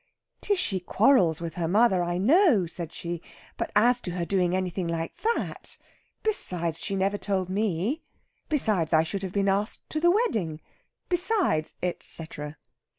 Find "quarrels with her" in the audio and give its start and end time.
0.79-1.67